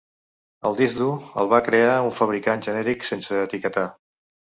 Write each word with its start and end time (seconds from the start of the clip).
El 0.69 0.77
disc 0.77 0.95
dur 1.01 1.09
el 1.43 1.51
va 1.51 1.59
crear 1.67 1.97
un 2.05 2.13
fabricant 2.21 2.65
genèric 2.69 3.07
sense 3.11 3.39
etiquetar. 3.43 3.85